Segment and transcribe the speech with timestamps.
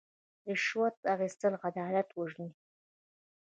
[0.49, 2.49] رشوت اخیستل عدالت وژني.